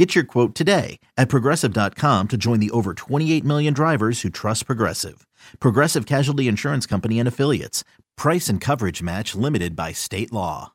[0.00, 4.64] Get your quote today at progressive.com to join the over 28 million drivers who trust
[4.64, 5.26] Progressive.
[5.60, 7.84] Progressive Casualty Insurance Company and Affiliates.
[8.16, 10.72] Price and coverage match limited by state law.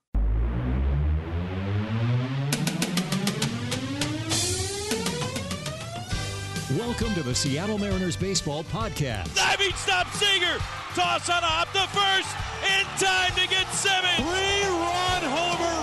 [6.77, 9.33] Welcome to the Seattle Mariners Baseball Podcast.
[9.33, 10.59] Diving stop Singer.
[10.93, 12.29] Toss on off the first.
[12.61, 14.17] In time to get Simmons.
[14.17, 15.74] Three-run homer.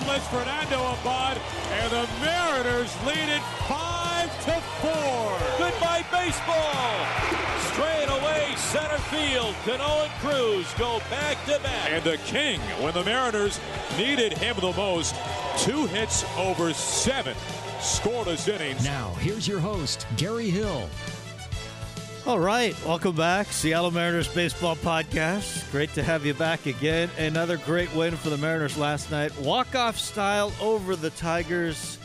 [0.00, 1.38] Specialist Fernando Abad.
[1.72, 5.38] And the Mariners lead it 5 to 4.
[5.58, 7.06] Goodbye baseball.
[7.72, 9.54] Straight away center field.
[9.64, 11.90] Cano and Cruz go back to back.
[11.90, 13.60] And the king, when the Mariners
[13.96, 15.14] needed him the most,
[15.58, 17.36] two hits over seven
[17.78, 18.84] scoreless innings.
[18.84, 20.88] Now, here's your host, Gary Hill.
[22.26, 25.68] All right, welcome back, Seattle Mariners Baseball Podcast.
[25.72, 27.08] Great to have you back again.
[27.16, 29.36] Another great win for the Mariners last night.
[29.40, 31.98] Walk-off style over the Tigers.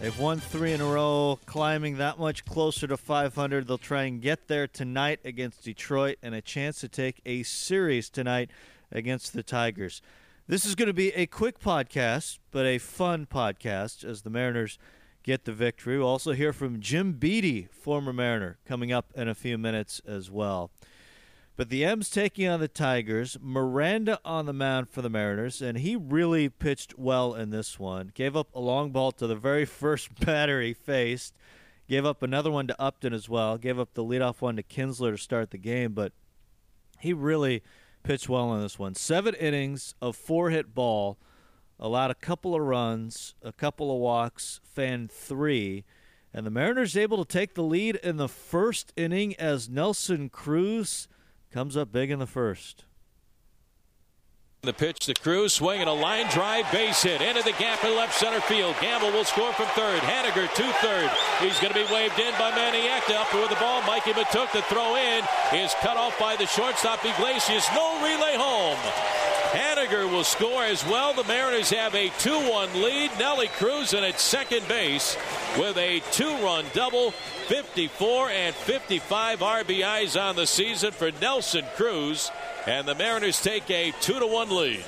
[0.00, 3.68] They've won three in a row, climbing that much closer to 500.
[3.68, 8.10] They'll try and get there tonight against Detroit and a chance to take a series
[8.10, 8.50] tonight
[8.90, 10.02] against the Tigers.
[10.48, 14.78] This is going to be a quick podcast, but a fun podcast as the Mariners–
[15.22, 15.98] get the victory.
[15.98, 20.30] We'll also hear from Jim Beattie, former Mariner, coming up in a few minutes as
[20.30, 20.70] well.
[21.56, 23.36] But the M's taking on the Tigers.
[23.40, 28.12] Miranda on the mound for the Mariners, and he really pitched well in this one.
[28.14, 31.36] Gave up a long ball to the very first batter he faced.
[31.86, 33.58] Gave up another one to Upton as well.
[33.58, 36.12] Gave up the leadoff one to Kinsler to start the game, but
[36.98, 37.62] he really
[38.04, 38.94] pitched well in this one.
[38.94, 41.18] Seven innings of four hit ball
[41.80, 45.84] allowed a couple of runs, a couple of walks, fanned three,
[46.32, 51.08] and the Mariners able to take the lead in the first inning as Nelson Cruz
[51.50, 52.84] comes up big in the first.
[54.62, 58.12] The pitch to Cruz, swinging a line drive, base hit into the gap in left
[58.12, 58.76] center field.
[58.78, 60.00] Gamel will score from third.
[60.02, 61.10] Haniger to third.
[61.40, 63.18] He's going to be waved in by Manny Acta.
[63.18, 63.80] Up with the ball.
[63.82, 65.24] Mikie Mahtook to throw in
[65.54, 67.66] is cut off by the shortstop Iglesias.
[67.74, 69.39] No relay home.
[69.50, 71.12] Haniger will score as well.
[71.12, 73.10] The Mariners have a 2-1 lead.
[73.18, 75.16] Nelly Cruz in at second base
[75.58, 77.10] with a two-run double.
[77.10, 82.30] 54 and 55 RBIs on the season for Nelson Cruz.
[82.66, 84.84] And the Mariners take a 2 to 1 lead.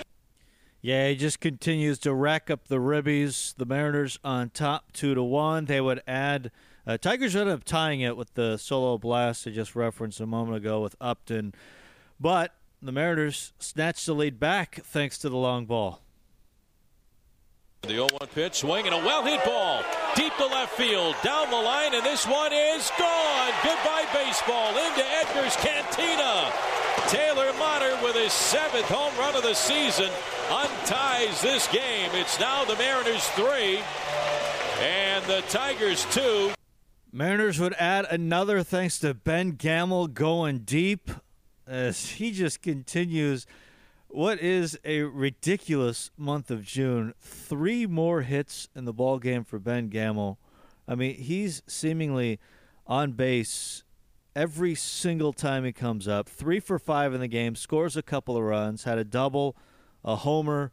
[0.81, 3.57] Yeah, he just continues to rack up the ribbies.
[3.57, 5.65] The Mariners on top 2 to 1.
[5.65, 6.53] They would add
[6.87, 10.57] uh, Tigers ended up tying it with the solo blast I just referenced a moment
[10.57, 11.55] ago with Upton.
[12.19, 16.03] But the Mariners snatched the lead back thanks to the long ball.
[17.83, 19.83] The 0 1 pitch, swing, and a well hit ball
[20.15, 23.53] deep to left field, down the line, and this one is gone.
[23.65, 26.53] Goodbye, baseball, into Edgar's Cantina.
[27.09, 30.11] Taylor Motter with his seventh home run of the season
[30.51, 32.11] unties this game.
[32.13, 33.81] It's now the Mariners three
[34.81, 36.53] and the Tigers two.
[37.13, 41.11] Mariners would add another thanks to Ben Gamel going deep
[41.67, 43.47] as he just continues
[44.09, 47.15] what is a ridiculous month of June.
[47.21, 50.39] Three more hits in the ball game for Ben Gamel.
[50.87, 52.39] I mean, he's seemingly
[52.87, 53.85] on base
[54.37, 56.29] every single time he comes up.
[56.29, 59.57] Three for five in the game, scores a couple of runs, had a double,
[60.05, 60.73] a homer,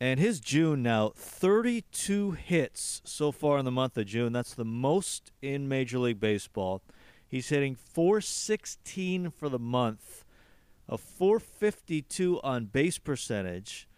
[0.00, 4.32] and his June now 32 hits so far in the month of June.
[4.32, 6.82] That's the most in Major League Baseball.
[7.32, 10.26] He's hitting 416 for the month,
[10.86, 13.88] a 452 on base percentage.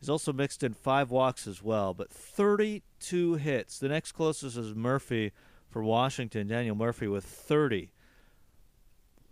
[0.00, 3.78] He's also mixed in five walks as well, but 32 hits.
[3.78, 5.30] The next closest is Murphy
[5.68, 7.92] for Washington, Daniel Murphy with 30.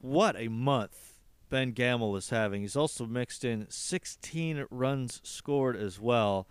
[0.00, 1.14] What a month
[1.50, 2.62] Ben Gamel is having.
[2.62, 6.46] He's also mixed in 16 runs scored as well,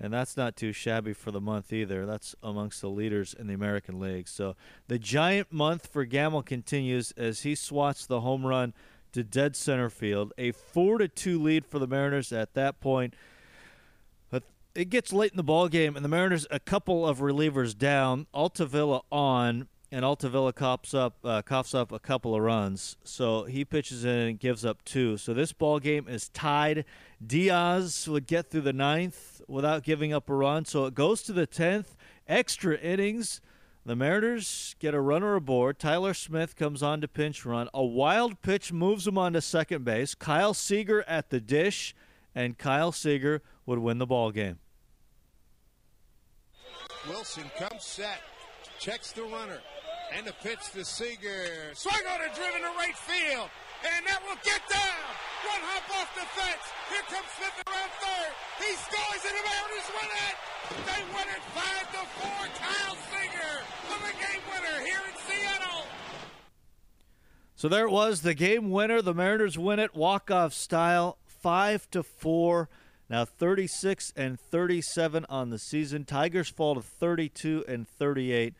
[0.00, 2.06] and that's not too shabby for the month either.
[2.06, 4.28] That's amongst the leaders in the American League.
[4.28, 4.54] So
[4.86, 8.74] the giant month for Gamel continues as he swats the home run
[9.12, 10.32] to dead center field.
[10.38, 13.14] A 4 to 2 lead for the Mariners at that point.
[14.30, 17.76] But it gets late in the ball game, and the Mariners a couple of relievers
[17.76, 18.26] down.
[18.32, 22.96] Altavilla on and Altavilla coughs up uh, coughs up a couple of runs.
[23.04, 25.16] So he pitches in and gives up two.
[25.16, 26.84] So this ball game is tied.
[27.24, 30.64] Diaz would get through the ninth without giving up a run.
[30.64, 31.96] So it goes to the tenth.
[32.26, 33.40] Extra innings.
[33.86, 35.78] The Mariners get a runner aboard.
[35.78, 37.70] Tyler Smith comes on to pinch run.
[37.72, 40.14] A wild pitch moves him onto second base.
[40.14, 41.94] Kyle Seager at the dish,
[42.34, 44.58] and Kyle Seager would win the ball game.
[47.08, 48.20] Wilson comes set,
[48.78, 49.60] checks the runner,
[50.16, 51.74] and the pitch to Seager.
[51.74, 53.50] Swing on it, driven to right field,
[53.84, 55.04] and that will get down.
[55.46, 56.66] One hop off the fence.
[56.90, 58.32] Here comes Smith around third.
[58.62, 60.36] He scores, and the Mariners win it.
[60.84, 62.42] They win it five to four.
[62.58, 63.48] Kyle Seager
[64.08, 65.84] the game winner here in Seattle.
[67.56, 69.02] So there it was, the game winner.
[69.02, 72.68] The Mariners win it walk off style, five to four.
[73.10, 76.04] Now 36 and 37 on the season.
[76.04, 78.54] Tigers fall to 32 and 38.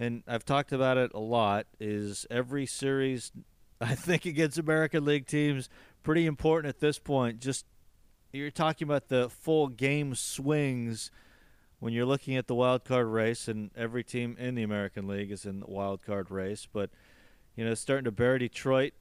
[0.00, 1.66] And I've talked about it a lot.
[1.78, 3.32] Is every series,
[3.80, 5.68] I think against American League teams,
[6.02, 7.40] pretty important at this point.
[7.40, 7.66] Just
[8.32, 11.10] you're talking about the full game swings
[11.80, 15.30] when you're looking at the wild card race, and every team in the American League
[15.30, 16.66] is in the wild card race.
[16.72, 16.90] But
[17.54, 18.94] you know, starting to bury Detroit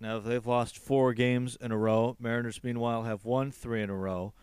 [0.00, 2.16] now they've lost four games in a row.
[2.20, 4.34] Mariners, meanwhile, have won three in a row.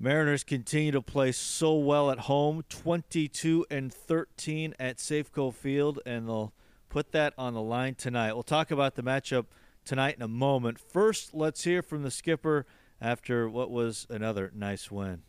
[0.00, 6.28] Mariners continue to play so well at home, 22 and 13 at Safeco Field, and
[6.28, 6.52] they'll
[6.88, 8.32] put that on the line tonight.
[8.32, 9.46] We'll talk about the matchup
[9.84, 10.78] tonight in a moment.
[10.78, 12.64] First, let's hear from the skipper
[13.00, 15.22] after what was another nice win.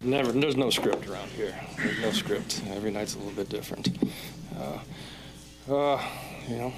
[0.00, 1.58] Never, there's no script around here.
[1.76, 2.62] There's no script.
[2.68, 3.88] Every night's a little bit different.
[4.56, 4.78] Uh,
[5.72, 6.02] uh,
[6.46, 6.72] you know,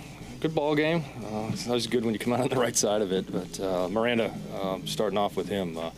[0.47, 1.03] good ball game.
[1.25, 3.33] Uh, it's always good when you come out on the right side of it.
[3.33, 4.33] But uh, Miranda,
[4.63, 5.91] um, starting off with him, uh,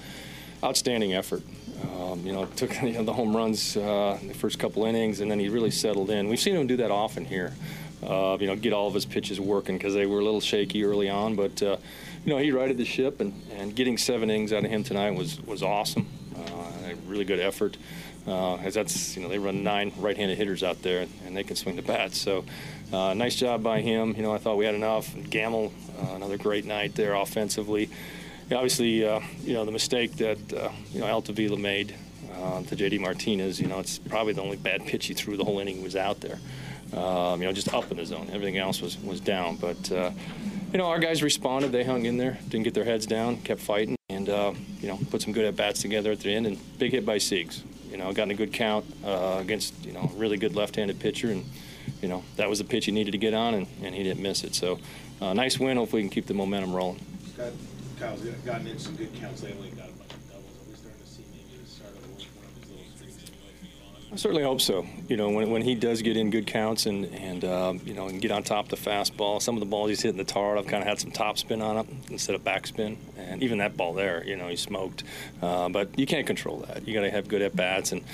[0.65, 1.43] outstanding effort.
[1.83, 5.31] Um, you know, took you know, the home runs uh, the first couple innings, and
[5.31, 6.31] then he really settled in.
[6.31, 7.53] We've seen him do that often here.
[8.03, 10.83] Uh, you know, get all of his pitches working because they were a little shaky
[10.83, 11.37] early on.
[11.37, 11.77] But uh,
[12.25, 15.11] you know, he righted the ship, and, and getting seven innings out of him tonight
[15.11, 16.07] was was awesome.
[17.07, 17.77] really good effort.
[18.29, 21.57] Uh, as that's you know they run nine right-handed hitters out there and they can
[21.57, 22.15] swing the bat.
[22.15, 22.45] So
[22.93, 24.15] uh, nice job by him.
[24.17, 25.15] You know I thought we had enough.
[25.29, 27.91] Gamel, uh, another great night there offensively.
[28.51, 31.95] Obviously uh, you know the mistake that uh, you know Altavilla made
[32.33, 33.61] uh, to JD Martinez.
[33.61, 36.21] You know it's probably the only bad pitch he threw the whole inning was out
[36.21, 36.39] there.
[36.93, 38.29] Um, you know just up in the zone.
[38.33, 39.57] Everything else was was down.
[39.57, 41.73] But you know our guys responded.
[41.73, 42.39] They hung in there.
[42.49, 43.39] Didn't get their heads down.
[43.39, 43.97] Kept fighting.
[44.09, 44.29] And
[44.81, 47.19] you know, put some good at bats together at the end, and big hit by
[47.19, 51.01] Siegs you know, gotten a good count uh, against, you know, a really good left-handed
[51.01, 51.31] pitcher.
[51.31, 51.45] And,
[52.01, 54.23] you know, that was the pitch he needed to get on, and, and he didn't
[54.23, 54.55] miss it.
[54.55, 54.79] So,
[55.21, 55.77] uh, nice win.
[55.77, 57.01] Hopefully we can keep the momentum rolling.
[57.99, 59.71] Kyle's gotten in some good counts lately.
[59.71, 60.57] Got a bunch of doubles.
[60.57, 62.03] Are we starting to see maybe the start of
[62.37, 63.31] one of his little streaks
[64.13, 64.87] I certainly hope so.
[65.09, 68.07] You know, when, when he does get in good counts and and um, you know
[68.07, 70.57] and get on top of the fastball, some of the balls he's hitting the tar,
[70.57, 73.77] I've kind of had some top spin on it instead of backspin, and even that
[73.77, 75.03] ball there, you know, he smoked.
[75.43, 76.87] Uh, but you can't control that.
[76.87, 78.05] You got to have good at bats and.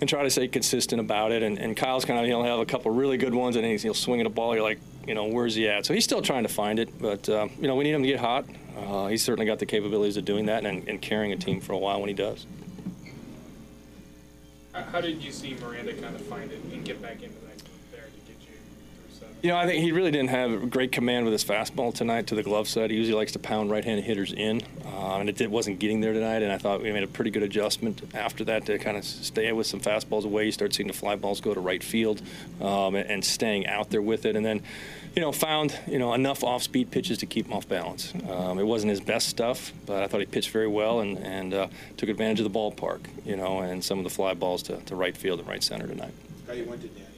[0.00, 1.42] And try to stay consistent about it.
[1.42, 4.20] And, and Kyle's kind of he'll have a couple really good ones, and he'll swing
[4.20, 4.54] at a ball.
[4.54, 5.86] You're like, you know, where's he at?
[5.86, 8.08] So he's still trying to find it, but uh, you know, we need him to
[8.08, 8.44] get hot.
[8.76, 11.72] Uh, he's certainly got the capabilities of doing that and, and carrying a team for
[11.74, 12.46] a while when he does.
[14.72, 17.62] How did you see Miranda kind of find it and get back into that
[17.92, 18.54] there to get you
[18.96, 19.33] through seven?
[19.44, 22.34] You know, I think he really didn't have great command with his fastball tonight to
[22.34, 22.90] the glove side.
[22.90, 26.14] He usually likes to pound right-handed hitters in, uh, and it did, wasn't getting there
[26.14, 26.42] tonight.
[26.42, 29.52] And I thought we made a pretty good adjustment after that to kind of stay
[29.52, 30.46] with some fastballs away.
[30.46, 32.22] You start seeing the fly balls go to right field,
[32.62, 34.62] um, and, and staying out there with it, and then
[35.14, 38.14] you know, found you know enough off-speed pitches to keep him off balance.
[38.26, 41.52] Um, it wasn't his best stuff, but I thought he pitched very well and, and
[41.52, 41.68] uh,
[41.98, 44.96] took advantage of the ballpark, you know, and some of the fly balls to, to
[44.96, 46.14] right field and right center tonight.
[46.46, 47.13] How you went to Danny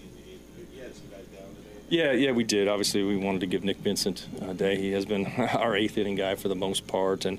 [1.89, 2.67] Yeah, yeah, we did.
[2.67, 4.77] Obviously, we wanted to give Nick Vincent a day.
[4.77, 7.39] He has been our eighth inning guy for the most part, and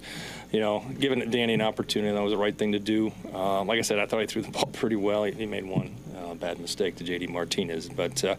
[0.51, 3.11] you know, giving Danny an opportunity, that was the right thing to do.
[3.33, 5.25] Um, like I said, I thought he threw the ball pretty well.
[5.25, 7.89] He, he made one uh, bad mistake to JD Martinez.
[7.89, 8.35] But, uh,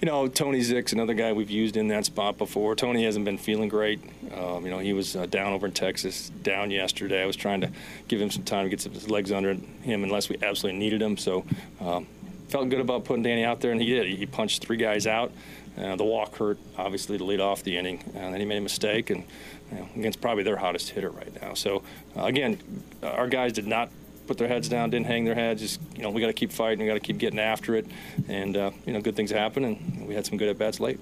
[0.00, 2.74] you know, Tony Zych, another guy we've used in that spot before.
[2.74, 4.00] Tony hasn't been feeling great.
[4.34, 7.22] Um, you know, he was uh, down over in Texas, down yesterday.
[7.22, 7.70] I was trying to
[8.08, 9.52] give him some time to get some, his legs under
[9.82, 11.18] him unless we absolutely needed him.
[11.18, 11.44] So,
[11.80, 12.06] um,
[12.50, 14.06] felt good about putting Danny out there, and he did.
[14.06, 15.32] He punched three guys out.
[15.78, 18.02] Uh, the walk hurt, obviously, to lead off the inning.
[18.14, 19.24] And then he made a mistake, and
[19.70, 21.54] you know, against probably their hottest hitter right now.
[21.54, 21.82] So,
[22.16, 22.58] uh, again,
[23.02, 23.90] our guys did not
[24.26, 25.60] put their heads down, didn't hang their heads.
[25.62, 26.80] Just you know, we got to keep fighting.
[26.80, 27.86] We got to keep getting after it,
[28.28, 29.64] and uh, you know, good things happen.
[29.64, 30.98] And we had some good at bats late.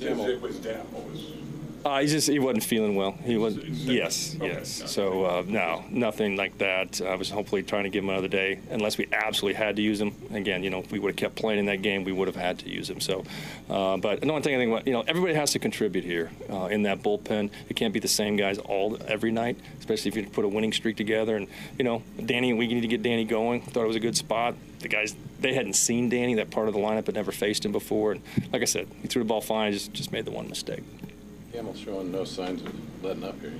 [0.00, 0.86] It was down.
[0.92, 1.32] Was
[1.84, 3.12] uh, he just he wasn't feeling well.
[3.24, 4.90] He was yes, yes.
[4.90, 7.00] So uh, no, nothing like that.
[7.00, 10.00] I was hopefully trying to give him another day, unless we absolutely had to use
[10.00, 10.14] him.
[10.32, 12.36] Again, you know, if we would have kept playing in that game, we would have
[12.36, 13.00] had to use him.
[13.00, 13.24] So,
[13.68, 16.30] uh, but the one thing I think, about, you know, everybody has to contribute here
[16.50, 17.50] uh, in that bullpen.
[17.68, 20.72] It can't be the same guys all every night, especially if you put a winning
[20.72, 21.36] streak together.
[21.36, 21.48] And
[21.78, 23.62] you know, Danny, we need to get Danny going.
[23.62, 24.54] Thought it was a good spot.
[24.80, 26.34] The guys they hadn't seen Danny.
[26.34, 28.12] That part of the lineup had never faced him before.
[28.12, 28.22] And
[28.52, 29.72] like I said, he threw the ball fine.
[29.72, 30.82] Just just made the one mistake.
[31.52, 33.52] Showing no signs of letting up here.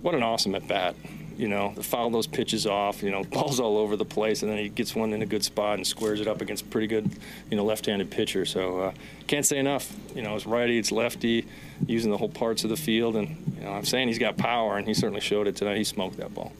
[0.00, 0.94] What an awesome at bat.
[1.36, 3.02] You know, foul those pitches off.
[3.02, 5.44] You know, balls all over the place, and then he gets one in a good
[5.44, 7.10] spot and squares it up against a pretty good,
[7.50, 8.44] you know, left-handed pitcher.
[8.44, 8.92] So uh,
[9.26, 9.92] can't say enough.
[10.14, 11.46] You know, it's righty, it's lefty,
[11.86, 13.28] using the whole parts of the field, and
[13.58, 15.78] you know, I'm saying he's got power, and he certainly showed it tonight.
[15.78, 16.52] He smoked that ball.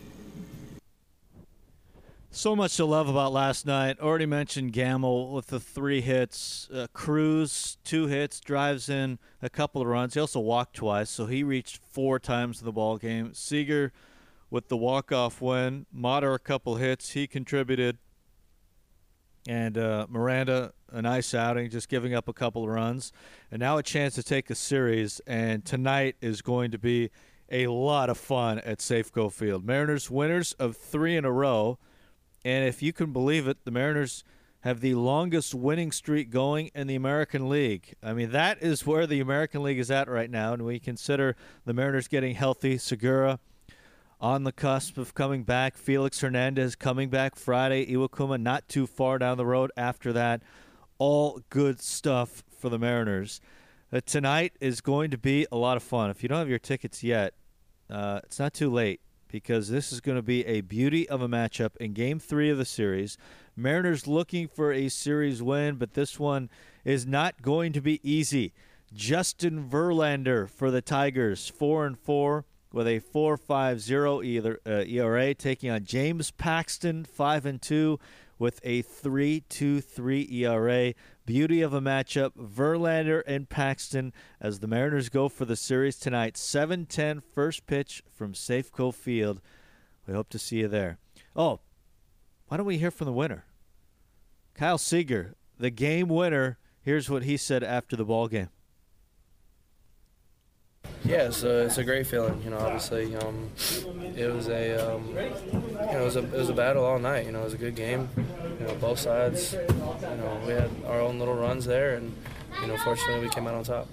[2.36, 3.98] So much to love about last night.
[3.98, 6.68] Already mentioned Gamel with the three hits.
[6.70, 10.12] Uh, Cruz, two hits, drives in a couple of runs.
[10.12, 13.32] He also walked twice, so he reached four times in the ball game.
[13.32, 13.90] Seager
[14.50, 15.86] with the walk-off win.
[15.90, 17.12] Motter a couple hits.
[17.12, 17.96] He contributed.
[19.48, 23.12] And uh, Miranda, a nice outing, just giving up a couple of runs.
[23.50, 25.22] And now a chance to take a series.
[25.26, 27.08] And tonight is going to be
[27.50, 29.64] a lot of fun at Safeco Field.
[29.64, 31.78] Mariners winners of three in a row–
[32.46, 34.22] and if you can believe it, the Mariners
[34.60, 37.96] have the longest winning streak going in the American League.
[38.04, 40.52] I mean, that is where the American League is at right now.
[40.52, 41.34] And we consider
[41.64, 42.78] the Mariners getting healthy.
[42.78, 43.40] Segura
[44.20, 45.76] on the cusp of coming back.
[45.76, 47.84] Felix Hernandez coming back Friday.
[47.84, 50.40] Iwakuma not too far down the road after that.
[50.98, 53.40] All good stuff for the Mariners.
[53.92, 56.10] Uh, tonight is going to be a lot of fun.
[56.10, 57.34] If you don't have your tickets yet,
[57.90, 61.28] uh, it's not too late because this is going to be a beauty of a
[61.28, 63.18] matchup in game three of the series.
[63.56, 66.50] Mariners looking for a series win, but this one
[66.84, 68.52] is not going to be easy.
[68.94, 75.84] Justin Verlander for the Tigers, four and four with a 4.50 uh, ERA, taking on
[75.84, 77.98] James Paxton, five and two
[78.38, 80.94] with a 3.23 ERA.
[81.26, 86.34] Beauty of a matchup, Verlander and Paxton as the Mariners go for the series tonight.
[86.34, 89.40] 7-10 first pitch from Safeco Field.
[90.06, 90.98] We hope to see you there.
[91.34, 91.58] Oh,
[92.46, 93.44] why don't we hear from the winner?
[94.54, 96.58] Kyle Seager, the game winner.
[96.80, 98.50] Here's what he said after the ball game.
[101.04, 102.40] Yeah, it's a, it's a great feeling.
[102.42, 103.50] You know, obviously, um,
[104.16, 107.26] it was a um, you know it was a it was a battle all night.
[107.26, 108.08] You know, it was a good game.
[108.66, 109.52] You know, both sides.
[109.52, 112.12] You know, we had our own little runs there, and
[112.60, 113.86] you know, fortunately, we came out on top.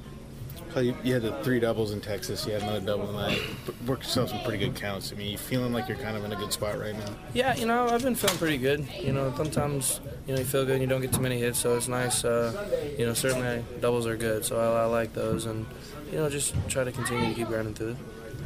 [0.75, 2.47] You, you had the three doubles in Texas.
[2.47, 3.39] You had another double tonight.
[3.85, 5.11] Worked yourself some pretty good counts.
[5.11, 7.13] I mean, you feeling like you're kind of in a good spot right now?
[7.35, 8.87] Yeah, you know, I've been feeling pretty good.
[8.99, 11.59] You know, sometimes you know you feel good and you don't get too many hits,
[11.59, 12.25] so it's nice.
[12.25, 15.67] Uh, you know, certainly doubles are good, so I, I like those and
[16.11, 17.97] you know, just try to continue to keep grinding through it.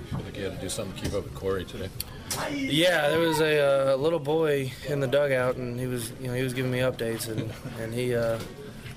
[0.07, 1.89] I feel like you had to do something to keep up with Corey today.
[2.51, 6.33] Yeah, there was a, uh, little boy in the dugout, and he was, you know,
[6.33, 8.39] he was giving me updates, and and he, uh,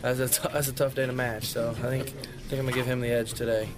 [0.03, 1.45] that's a t- that's a tough day to match.
[1.45, 3.69] So I think I think I'm gonna give him the edge today.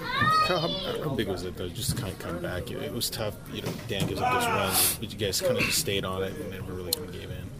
[0.00, 0.68] How,
[1.02, 1.68] how, big was it though?
[1.68, 2.70] Just to kind of come back.
[2.70, 3.34] It, it was tough.
[3.52, 6.22] You know, Dan gives up those runs, but you guys kind of just stayed on
[6.22, 7.09] it and never really kind of gave in.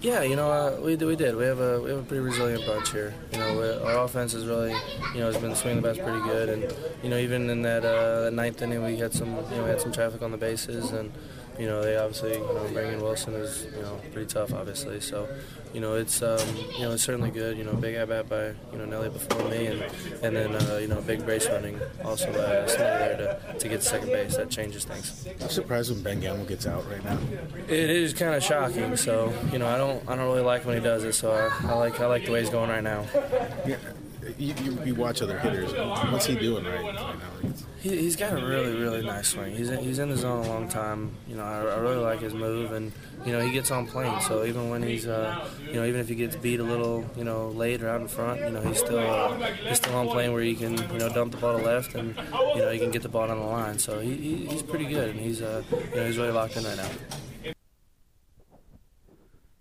[0.00, 1.37] Yeah, you know, uh, we, we did.
[1.37, 3.12] We have a we have a pretty resilient bunch here.
[3.33, 4.73] You know, our offense is really,
[5.14, 7.85] you know, has been swinging the bats pretty good, and you know, even in that,
[7.85, 10.38] uh, that ninth inning, we had some, you know, we had some traffic on the
[10.38, 11.12] bases, and
[11.61, 14.99] you know, they obviously, you know, bringing Wilson is, you know, pretty tough, obviously.
[14.99, 15.29] So,
[15.75, 17.59] you know, it's, um, you know, it's certainly good.
[17.59, 19.83] You know, big at bat by, you know, Nelly before me, and
[20.23, 23.17] and then, uh, you know, big base running also by Smitty there
[23.52, 24.37] to, to get to second base.
[24.37, 25.29] That changes things.
[25.40, 27.19] I'm surprised when Ben Gamel gets out right now.
[27.69, 28.97] It is kind of shocking.
[28.97, 31.12] So, you know, I don't, I don't really like when he does it.
[31.12, 33.05] So I, I like, I like the way he's going right now.
[33.67, 33.76] Yeah.
[34.38, 35.73] You, you, you watch other hitters.
[36.11, 37.14] What's he doing right, right now?
[37.80, 39.56] He, has got a really, really nice swing.
[39.56, 41.16] He's in, he's in the zone a long time.
[41.26, 42.92] You know, I, I really like his move, and
[43.25, 44.20] you know he gets on plane.
[44.20, 47.25] So even when he's, uh, you know, even if he gets beat a little, you
[47.25, 49.34] know, late or out in front, you know, he's still uh,
[49.66, 52.14] he's still on plane where he can, you know, dump the ball to left, and
[52.54, 53.78] you know he can get the ball on the line.
[53.78, 56.64] So he, he he's pretty good, and he's, uh, you know, he's really locked in
[56.64, 56.90] right now.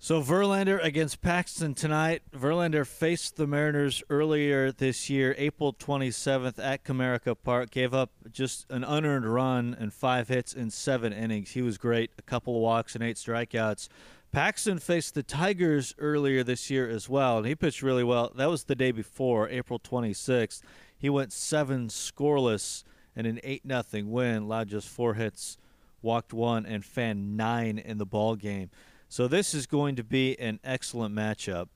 [0.10, 2.24] So Verlander against Paxton tonight.
[2.36, 7.70] Verlander faced the Mariners earlier this year, April 27th at Comerica Park.
[7.70, 11.52] Gave up just an unearned run and five hits in seven innings.
[11.52, 12.10] He was great.
[12.18, 13.88] A couple of walks and eight strikeouts.
[14.32, 18.32] Paxton faced the Tigers earlier this year as well, and he pitched really well.
[18.36, 20.64] That was the day before, April 26th.
[20.98, 22.84] He went seven scoreless
[23.16, 24.42] and an eight nothing win.
[24.42, 25.60] Allowed just four hits,
[26.02, 28.72] walked one, and fanned nine in the ball game.
[29.12, 31.70] So this is going to be an excellent matchup.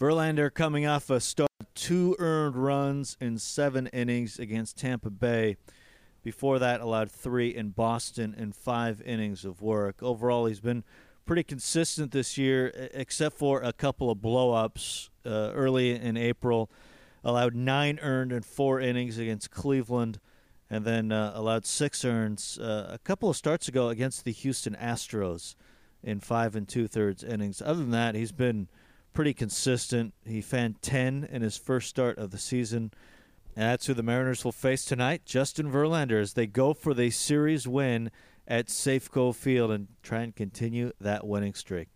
[0.00, 5.58] Verlander coming off a start, two earned runs in seven innings against Tampa Bay.
[6.22, 10.02] Before that, allowed three in Boston in five innings of work.
[10.02, 10.82] Overall, he's been
[11.26, 16.70] pretty consistent this year, except for a couple of blowups uh, early in April.
[17.22, 20.20] Allowed nine earned in four innings against Cleveland,
[20.70, 24.74] and then uh, allowed six earns uh, a couple of starts ago against the Houston
[24.74, 25.54] Astros
[26.02, 27.62] in five and two thirds innings.
[27.62, 28.68] Other than that, he's been
[29.12, 30.14] pretty consistent.
[30.24, 32.92] He fanned 10 in his first start of the season.
[33.54, 37.10] And that's who the Mariners will face tonight, Justin Verlander, as they go for the
[37.10, 38.10] series win
[38.48, 41.88] at Safeco Field and try and continue that winning streak.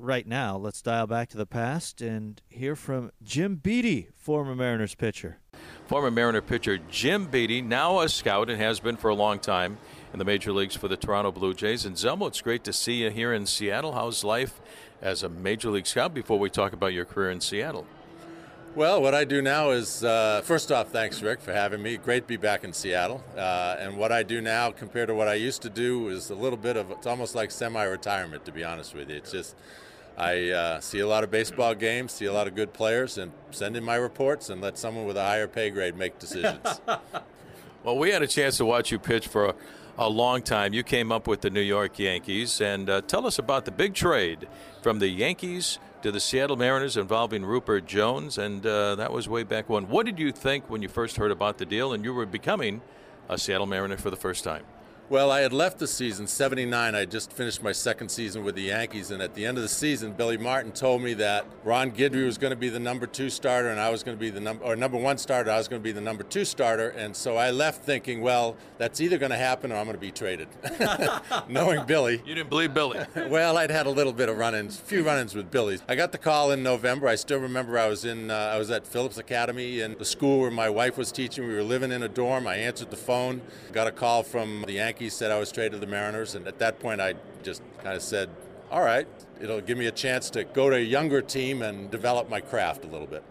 [0.00, 4.94] Right now, let's dial back to the past and hear from Jim Beattie, former Mariners
[4.94, 5.38] pitcher.
[5.86, 9.78] Former Mariner pitcher Jim Beattie, now a scout and has been for a long time
[10.12, 11.84] in the major leagues for the Toronto Blue Jays.
[11.84, 13.92] And Zelmo, it's great to see you here in Seattle.
[13.92, 14.60] How's life
[15.02, 17.86] as a major league scout before we talk about your career in Seattle?
[18.74, 21.96] Well, what I do now is, uh, first off, thanks, Rick, for having me.
[21.96, 23.24] Great to be back in Seattle.
[23.36, 26.34] Uh, and what I do now compared to what I used to do is a
[26.34, 29.16] little bit of, it's almost like semi retirement, to be honest with you.
[29.16, 29.56] It's just,
[30.16, 33.32] I uh, see a lot of baseball games, see a lot of good players, and
[33.50, 36.80] send in my reports and let someone with a higher pay grade make decisions.
[37.82, 39.54] well, we had a chance to watch you pitch for
[39.98, 40.72] a, long time.
[40.72, 43.94] You came up with the New York Yankees, and uh, tell us about the big
[43.94, 44.48] trade
[44.82, 49.42] from the Yankees to the Seattle Mariners involving Rupert Jones, and uh, that was way
[49.42, 49.88] back when.
[49.88, 52.80] What did you think when you first heard about the deal and you were becoming
[53.28, 54.64] a Seattle Mariner for the first time?
[55.10, 56.94] Well, I had left the season, 79.
[56.94, 59.68] I just finished my second season with the Yankees, and at the end of the
[59.68, 63.30] season, Billy Martin told me that Ron Guidry was going to be the number two
[63.30, 65.66] starter, and I was going to be the number, or number one starter, I was
[65.66, 66.90] going to be the number two starter.
[66.90, 69.98] And so I left thinking, well, that's either going to happen or I'm going to
[69.98, 70.48] be traded.
[71.48, 72.20] Knowing Billy.
[72.26, 73.00] You didn't believe Billy?
[73.28, 75.78] well, I'd had a little bit of run ins, a few run ins with Billy.
[75.88, 77.08] I got the call in November.
[77.08, 80.40] I still remember I was in, uh, I was at Phillips Academy in the school
[80.40, 81.48] where my wife was teaching.
[81.48, 82.46] We were living in a dorm.
[82.46, 83.40] I answered the phone,
[83.72, 86.48] got a call from the Yankees Yankees said I was traded to the Mariners, and
[86.48, 87.14] at that point I
[87.44, 88.28] just kind of said,
[88.68, 89.06] all right,
[89.40, 92.84] it'll give me a chance to go to a younger team and develop my craft
[92.84, 93.22] a little bit.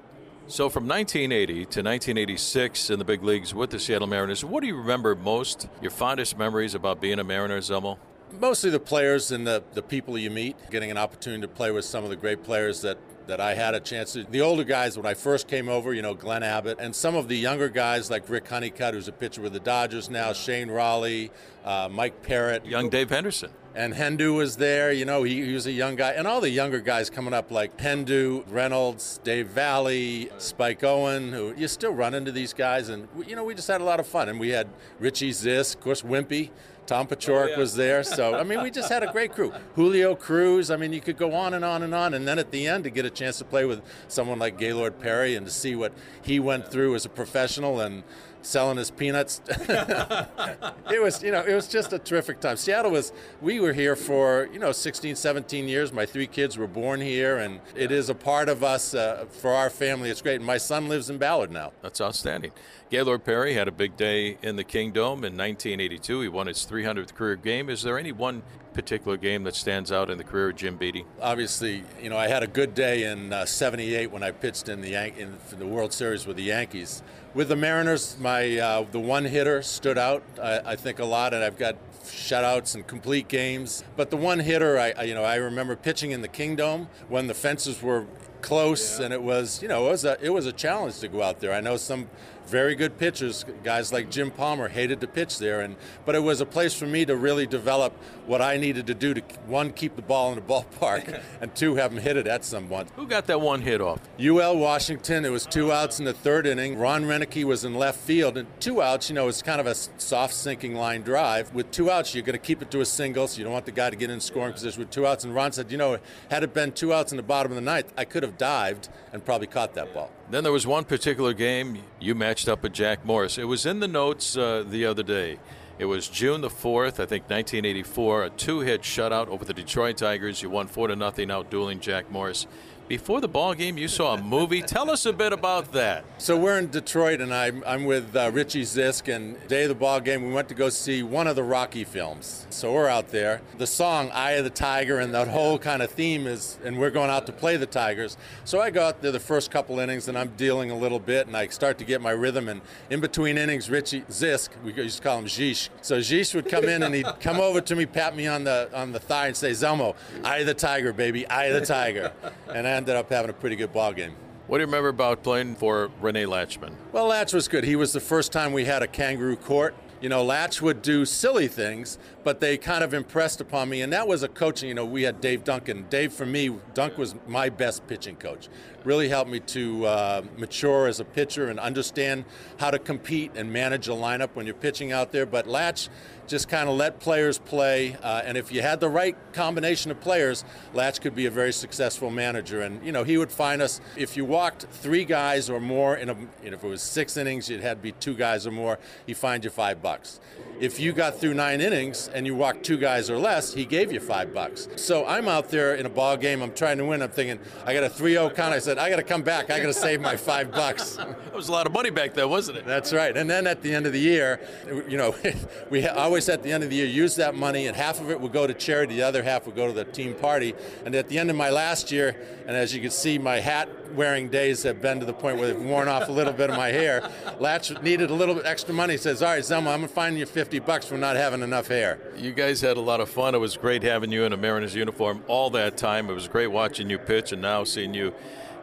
[0.47, 4.67] So from 1980 to 1986 in the big leagues with the Seattle Mariners, what do
[4.67, 7.97] you remember most, your fondest memories about being a Mariner, Zelmo?
[8.39, 11.83] Mostly the players and the, the people you meet, getting an opportunity to play with
[11.83, 12.97] some of the great players that
[13.27, 14.23] that I had a chance to.
[14.23, 17.27] The older guys, when I first came over, you know, Glenn Abbott, and some of
[17.27, 21.31] the younger guys like Rick Honeycutt, who's a pitcher with the Dodgers now, Shane Rawley,
[21.67, 22.65] uh, Mike Parrott.
[22.65, 23.51] Young Dave Henderson.
[23.75, 26.11] And Hendu was there, you know, he, he, was a young guy.
[26.11, 31.53] And all the younger guys coming up like Hendu, Reynolds, Dave Valle, Spike Owen, who
[31.55, 32.89] you still run into these guys.
[32.89, 34.29] And, you know, we just had a lot of fun.
[34.29, 34.67] And we had
[34.99, 36.49] Richie Zisk, of course, Wimpy.
[36.87, 37.57] Tom Paciorek oh, yeah.
[37.57, 38.01] was there.
[38.01, 39.51] So, I mean, we just had a great crew.
[39.75, 42.13] Julio Cruz, I mean, you could go on and on and on.
[42.13, 44.97] And then at the end, to get a chance to play with someone like Gaylord
[44.97, 48.03] Perry and to see what he went through as a professional and
[48.47, 49.41] selling his peanuts.
[49.47, 52.57] it was, you know, it was just a terrific time.
[52.57, 55.91] Seattle was, we were here for, you know, 16, 17 years.
[55.91, 59.51] My three kids were born here, and it is a part of us uh, for
[59.51, 60.09] our family.
[60.09, 60.37] It's great.
[60.37, 61.73] And my son lives in Ballard now.
[61.81, 62.51] That's outstanding.
[62.89, 66.21] Gaylord Perry had a big day in the Kingdome in 1982.
[66.21, 67.69] He won his 300th career game.
[67.69, 71.03] Is there any one particular game that stands out in the career of Jim Beattie?
[71.21, 74.79] Obviously, you know, I had a good day in '78 uh, when I pitched in
[74.79, 77.03] the Yan- in the World Series with the Yankees.
[77.33, 80.23] With the Mariners, my uh, the one hitter stood out.
[80.41, 83.83] I, I, think a lot, and I've got shutouts and complete games.
[83.97, 87.27] But the one hitter, I, I you know, I remember pitching in the Kingdome when
[87.27, 88.05] the fences were
[88.47, 89.05] close, yeah.
[89.05, 91.39] and it was you know it was a it was a challenge to go out
[91.41, 91.53] there.
[91.53, 92.07] I know some
[92.47, 96.39] very good pitchers, guys like Jim Palmer hated to pitch there, and but it was
[96.39, 97.93] a place for me to really develop
[98.25, 101.75] what I needed to do to one keep the ball in the ballpark, and two
[101.75, 102.87] have them hit it at someone.
[102.95, 103.99] Who got that one hit off?
[104.19, 105.25] UL Washington.
[105.25, 106.77] It was two outs in the third inning.
[106.77, 109.09] Ron Roenicke was in left field, and two outs.
[109.09, 111.53] You know, it's kind of a soft sinking line drive.
[111.53, 113.65] With two outs, you're going to keep it to a single, so you don't want
[113.65, 115.25] the guy to get in scoring position with two outs.
[115.25, 115.97] And Ron said, you know,
[116.31, 118.89] had it been two outs in the bottom of the ninth, I could have dived
[119.13, 120.11] and probably caught that ball.
[120.29, 123.37] Then there was one particular game you matched up with Jack Morris.
[123.37, 125.39] It was in the notes uh, the other day.
[125.79, 129.97] It was June the 4th, I think 1984, a two hit shutout over the Detroit
[129.97, 130.41] Tigers.
[130.41, 132.47] You won 4 to nothing out dueling Jack Morris.
[132.87, 134.61] Before the ball game, you saw a movie.
[134.61, 136.05] Tell us a bit about that.
[136.19, 139.13] So we're in Detroit, and I'm, I'm with uh, Richie Zisk.
[139.13, 141.83] And day of the ball game, we went to go see one of the Rocky
[141.83, 142.47] films.
[142.49, 143.41] So we're out there.
[143.57, 146.89] The song "Eye of the Tiger" and that whole kind of theme is, and we're
[146.89, 148.15] going out to play the Tigers.
[148.45, 151.27] So I go out there the first couple innings, and I'm dealing a little bit,
[151.27, 152.47] and I start to get my rhythm.
[152.47, 155.67] And in between innings, Richie Zisk, we used to call him Zish.
[155.81, 158.69] So Zish would come in, and he'd come over to me, pat me on the
[158.73, 162.13] on the thigh, and say, "Zelmo, eye of the tiger, baby, eye of the tiger."
[162.47, 164.13] And I ended up having a pretty good ball game.
[164.45, 166.73] What do you remember about playing for Rene Lachemann?
[166.93, 167.65] Well, Latch was good.
[167.65, 169.75] He was the first time we had a kangaroo court.
[169.99, 173.81] you know, Latch would do silly things, but they kind of impressed upon me.
[173.81, 175.85] And that was a coaching, you know, we had Dave Duncan.
[175.89, 178.49] Dave, for me, Dunk was my best pitching coach.
[178.83, 182.25] Really helped me to uh, mature as a pitcher and understand
[182.57, 185.25] how to compete and manage a lineup when you're pitching out there.
[185.25, 185.87] But Latch
[186.27, 187.95] just kind of let players play.
[188.03, 191.53] Uh, and if you had the right combination of players, Latch could be a very
[191.53, 192.61] successful manager.
[192.61, 196.09] And, you know, he would find us, if you walked three guys or more, in
[196.09, 199.13] a, if it was six innings, it had to be two guys or more, he
[199.13, 200.19] find you five bucks.
[200.59, 203.91] If you got through nine innings and you walked two guys or less, he gave
[203.91, 204.67] you five bucks.
[204.75, 207.73] So I'm out there in a ball game, I'm trying to win, I'm thinking, I
[207.73, 208.53] got a 3 0 count.
[208.53, 210.95] I said, I got to come back, I got to save my five bucks.
[210.95, 212.65] that was a lot of money back then, wasn't it?
[212.65, 213.15] That's right.
[213.15, 214.39] And then at the end of the year,
[214.87, 215.15] you know,
[215.69, 218.19] we always at the end of the year use that money, and half of it
[218.19, 220.55] would go to charity, the other half would go to the team party.
[220.85, 222.15] And at the end of my last year,
[222.47, 225.53] and as you can see, my hat wearing days have been to the point where
[225.53, 227.09] they've worn off a little bit of my hair.
[227.39, 228.93] Latch needed a little bit extra money.
[228.93, 231.67] He says, All right, Zelma, I'm to find you 50 bucks for not having enough
[231.67, 231.99] hair.
[232.15, 233.35] You guys had a lot of fun.
[233.35, 236.09] It was great having you in a Mariners uniform all that time.
[236.09, 238.13] It was great watching you pitch and now seeing you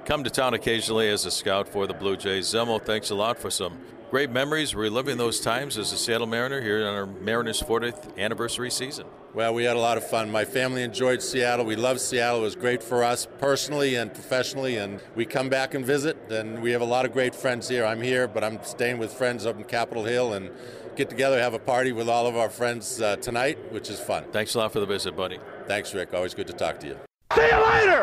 [0.04, 2.46] come to town occasionally as a scout for the Blue Jays.
[2.46, 3.78] Zelmo, thanks a lot for some
[4.14, 8.70] great memories, reliving those times as a Seattle Mariner here on our Mariners 40th anniversary
[8.70, 9.04] season.
[9.34, 10.30] Well, we had a lot of fun.
[10.30, 11.66] My family enjoyed Seattle.
[11.66, 12.38] We love Seattle.
[12.38, 16.16] It was great for us personally and professionally, and we come back and visit.
[16.30, 17.84] And we have a lot of great friends here.
[17.84, 20.48] I'm here, but I'm staying with friends up in Capitol Hill and
[20.94, 24.26] get together, have a party with all of our friends uh, tonight, which is fun.
[24.30, 25.40] Thanks a lot for the visit, buddy.
[25.66, 26.14] Thanks, Rick.
[26.14, 26.96] Always good to talk to you.
[27.34, 27.94] See you later!